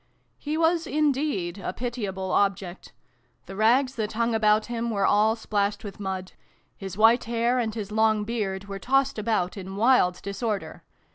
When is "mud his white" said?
5.99-7.25